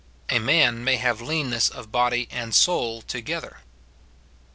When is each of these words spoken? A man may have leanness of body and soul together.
A 0.29 0.39
man 0.39 0.83
may 0.83 0.95
have 0.95 1.21
leanness 1.21 1.69
of 1.69 1.91
body 1.91 2.27
and 2.31 2.55
soul 2.55 3.03
together. 3.03 3.59